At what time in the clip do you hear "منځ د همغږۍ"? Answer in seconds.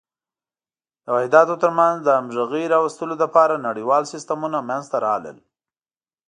1.79-2.65